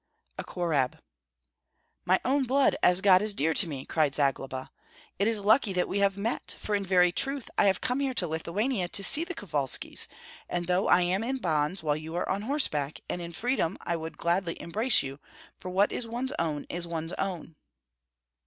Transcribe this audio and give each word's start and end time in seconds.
"A 0.39 0.43
Korab." 0.43 0.97
"My 2.05 2.19
own 2.25 2.45
blood, 2.45 2.75
as 2.81 3.01
God 3.01 3.21
is 3.21 3.35
dear 3.35 3.53
to 3.53 3.67
me!" 3.67 3.85
cried 3.85 4.15
Zagloba. 4.15 4.71
"It 5.19 5.27
is 5.27 5.41
lucky 5.45 5.73
that 5.73 5.87
we 5.87 5.99
have 5.99 6.17
met, 6.17 6.55
for 6.57 6.73
in 6.73 6.83
very 6.83 7.11
truth 7.11 7.51
I 7.55 7.65
have 7.67 7.81
come 7.81 7.99
here 7.99 8.15
to 8.15 8.27
Lithuania 8.27 8.87
to 8.87 9.03
see 9.03 9.23
the 9.23 9.35
Kovalskis; 9.35 10.07
and 10.49 10.65
though 10.65 10.87
I 10.87 11.01
am 11.01 11.23
in 11.23 11.37
bonds 11.37 11.83
while 11.83 11.95
you 11.95 12.15
are 12.15 12.27
on 12.27 12.41
horseback 12.41 13.01
and 13.11 13.21
in 13.21 13.31
freedom 13.31 13.77
I 13.81 13.95
would 13.95 14.17
gladly 14.17 14.59
embrace 14.59 15.03
you, 15.03 15.19
for 15.59 15.69
what 15.69 15.91
is 15.91 16.07
one's 16.07 16.33
own 16.39 16.65
is 16.67 16.87
one's 16.87 17.13
own." 17.19 17.55